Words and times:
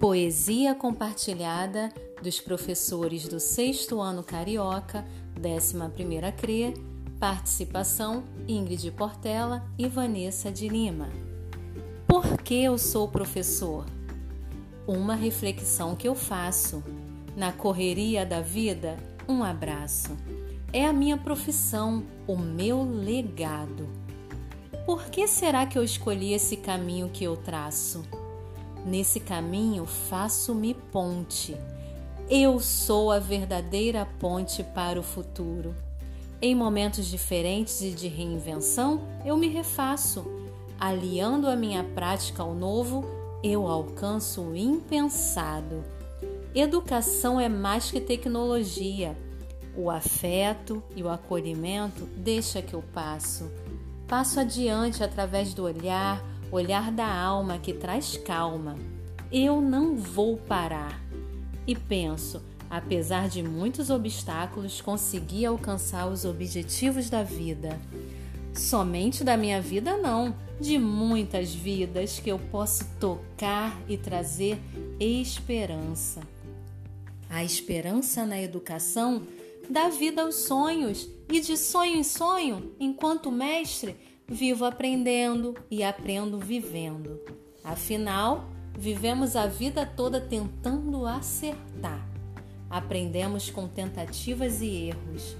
Poesia 0.00 0.74
compartilhada 0.74 1.92
dos 2.22 2.40
professores 2.40 3.28
do 3.28 3.38
sexto 3.38 4.00
ano 4.00 4.22
Carioca, 4.22 5.04
11ª 5.38 6.32
CRE, 6.32 6.72
participação 7.18 8.24
Ingrid 8.48 8.90
Portela 8.92 9.62
e 9.78 9.86
Vanessa 9.86 10.50
de 10.50 10.70
Lima. 10.70 11.10
Por 12.08 12.38
que 12.38 12.64
eu 12.64 12.78
sou 12.78 13.08
professor? 13.08 13.84
Uma 14.86 15.14
reflexão 15.14 15.94
que 15.94 16.08
eu 16.08 16.14
faço. 16.14 16.82
Na 17.36 17.52
correria 17.52 18.24
da 18.24 18.40
vida, 18.40 18.96
um 19.28 19.44
abraço. 19.44 20.16
É 20.72 20.86
a 20.86 20.94
minha 20.94 21.18
profissão, 21.18 22.06
o 22.26 22.38
meu 22.38 22.82
legado. 22.82 23.86
Por 24.86 25.10
que 25.10 25.28
será 25.28 25.66
que 25.66 25.76
eu 25.76 25.84
escolhi 25.84 26.32
esse 26.32 26.56
caminho 26.56 27.10
que 27.10 27.22
eu 27.22 27.36
traço? 27.36 28.02
Nesse 28.84 29.20
caminho 29.20 29.84
faço-me 29.86 30.74
ponte. 30.74 31.56
Eu 32.28 32.60
sou 32.60 33.10
a 33.10 33.18
verdadeira 33.18 34.06
ponte 34.18 34.62
para 34.62 34.98
o 34.98 35.02
futuro. 35.02 35.74
Em 36.40 36.54
momentos 36.54 37.06
diferentes 37.06 37.82
e 37.82 37.90
de 37.90 38.08
reinvenção, 38.08 39.02
eu 39.24 39.36
me 39.36 39.48
refaço. 39.48 40.24
Aliando 40.78 41.48
a 41.48 41.56
minha 41.56 41.84
prática 41.84 42.42
ao 42.42 42.54
novo, 42.54 43.04
eu 43.42 43.66
alcanço 43.66 44.40
o 44.40 44.56
impensado. 44.56 45.84
Educação 46.54 47.38
é 47.38 47.48
mais 47.48 47.90
que 47.90 48.00
tecnologia. 48.00 49.16
O 49.76 49.90
afeto 49.90 50.82
e 50.96 51.02
o 51.02 51.10
acolhimento 51.10 52.06
deixa 52.16 52.62
que 52.62 52.74
eu 52.74 52.82
passo. 52.94 53.50
Passo 54.08 54.40
adiante 54.40 55.04
através 55.04 55.52
do 55.52 55.64
olhar, 55.64 56.24
olhar 56.50 56.90
da 56.90 57.06
alma 57.06 57.58
que 57.58 57.72
traz 57.72 58.16
calma. 58.16 58.76
Eu 59.30 59.60
não 59.60 59.96
vou 59.96 60.36
parar. 60.36 61.00
E 61.66 61.74
penso, 61.74 62.42
apesar 62.68 63.28
de 63.28 63.42
muitos 63.42 63.90
obstáculos, 63.90 64.80
consegui 64.80 65.46
alcançar 65.46 66.06
os 66.08 66.24
objetivos 66.24 67.08
da 67.08 67.22
vida. 67.22 67.78
Somente 68.52 69.22
da 69.22 69.36
minha 69.36 69.60
vida, 69.60 69.96
não, 69.96 70.34
de 70.60 70.78
muitas 70.78 71.54
vidas 71.54 72.18
que 72.18 72.30
eu 72.30 72.38
posso 72.38 72.84
tocar 72.98 73.80
e 73.88 73.96
trazer 73.96 74.58
esperança. 74.98 76.20
A 77.28 77.44
esperança 77.44 78.26
na 78.26 78.40
educação 78.40 79.22
dá 79.70 79.88
vida 79.88 80.22
aos 80.22 80.34
sonhos, 80.34 81.08
e 81.32 81.40
de 81.40 81.56
sonho 81.56 81.96
em 81.96 82.02
sonho, 82.02 82.74
enquanto 82.80 83.30
mestre, 83.30 83.96
vivo 84.30 84.64
aprendendo 84.64 85.56
e 85.68 85.82
aprendo 85.82 86.38
vivendo. 86.38 87.20
Afinal, 87.64 88.48
vivemos 88.78 89.34
a 89.34 89.46
vida 89.46 89.84
toda 89.84 90.20
tentando 90.20 91.04
acertar. 91.04 92.06
Aprendemos 92.70 93.50
com 93.50 93.66
tentativas 93.66 94.62
e 94.62 94.88
erros. 94.88 95.36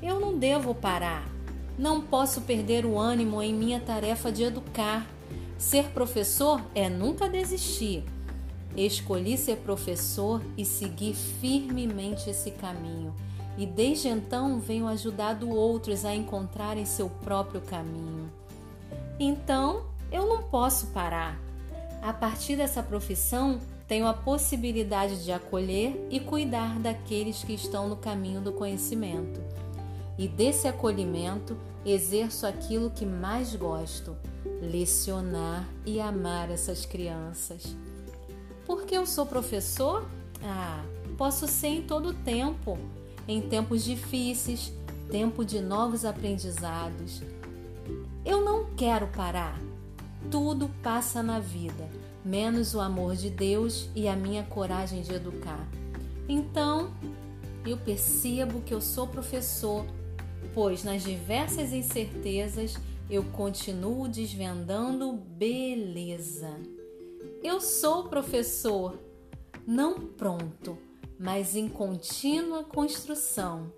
Eu 0.00 0.20
não 0.20 0.38
devo 0.38 0.72
parar. 0.72 1.28
Não 1.76 2.00
posso 2.00 2.42
perder 2.42 2.86
o 2.86 2.96
ânimo 2.96 3.42
em 3.42 3.52
minha 3.52 3.80
tarefa 3.80 4.30
de 4.30 4.44
educar. 4.44 5.04
Ser 5.58 5.88
professor 5.88 6.62
é 6.72 6.88
nunca 6.88 7.28
desistir. 7.28 8.04
Escolhi 8.76 9.36
ser 9.36 9.56
professor 9.56 10.40
e 10.56 10.64
seguir 10.64 11.14
firmemente 11.14 12.30
esse 12.30 12.52
caminho 12.52 13.12
e 13.60 13.66
desde 13.66 14.08
então 14.08 14.58
venho 14.58 14.88
ajudado 14.88 15.50
outros 15.50 16.06
a 16.06 16.14
encontrarem 16.14 16.86
seu 16.86 17.10
próprio 17.10 17.60
caminho. 17.60 18.32
Então, 19.18 19.84
eu 20.10 20.26
não 20.26 20.44
posso 20.44 20.86
parar. 20.86 21.38
A 22.00 22.10
partir 22.10 22.56
dessa 22.56 22.82
profissão, 22.82 23.60
tenho 23.86 24.06
a 24.06 24.14
possibilidade 24.14 25.22
de 25.22 25.30
acolher 25.30 26.06
e 26.10 26.18
cuidar 26.18 26.78
daqueles 26.78 27.44
que 27.44 27.52
estão 27.52 27.86
no 27.86 27.96
caminho 27.96 28.40
do 28.40 28.50
conhecimento. 28.50 29.38
E 30.16 30.26
desse 30.26 30.66
acolhimento, 30.66 31.54
exerço 31.84 32.46
aquilo 32.46 32.88
que 32.88 33.04
mais 33.04 33.54
gosto: 33.54 34.16
lecionar 34.62 35.68
e 35.84 36.00
amar 36.00 36.50
essas 36.50 36.86
crianças. 36.86 37.76
Porque 38.64 38.96
eu 38.96 39.04
sou 39.04 39.26
professor? 39.26 40.08
Ah, 40.42 40.82
posso 41.18 41.46
ser 41.46 41.68
em 41.68 41.82
todo 41.82 42.14
tempo 42.14 42.78
em 43.30 43.40
tempos 43.40 43.84
difíceis, 43.84 44.72
tempo 45.08 45.44
de 45.44 45.60
novos 45.60 46.04
aprendizados. 46.04 47.22
Eu 48.24 48.44
não 48.44 48.74
quero 48.74 49.06
parar. 49.06 49.56
Tudo 50.32 50.68
passa 50.82 51.22
na 51.22 51.38
vida, 51.38 51.88
menos 52.24 52.74
o 52.74 52.80
amor 52.80 53.14
de 53.14 53.30
Deus 53.30 53.88
e 53.94 54.08
a 54.08 54.16
minha 54.16 54.42
coragem 54.42 55.02
de 55.02 55.14
educar. 55.14 55.64
Então, 56.28 56.92
eu 57.64 57.76
percebo 57.76 58.62
que 58.62 58.74
eu 58.74 58.80
sou 58.80 59.06
professor, 59.06 59.86
pois 60.52 60.82
nas 60.82 61.04
diversas 61.04 61.72
incertezas 61.72 62.76
eu 63.08 63.22
continuo 63.22 64.08
desvendando 64.08 65.12
beleza. 65.12 66.50
Eu 67.44 67.60
sou 67.60 68.08
professor, 68.08 68.98
não 69.64 70.00
pronto 70.00 70.89
mas 71.20 71.54
em 71.54 71.68
contínua 71.68 72.64
construção, 72.64 73.70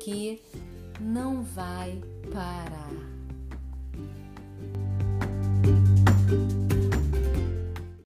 que 0.00 0.42
não 1.00 1.40
vai 1.40 2.02
parar. 2.32 3.15